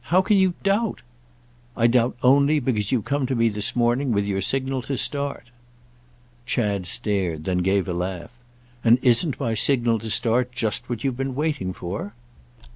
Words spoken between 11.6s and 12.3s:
for?"